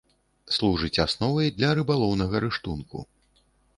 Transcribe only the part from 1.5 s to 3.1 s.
для рыбалоўнага рыштунку.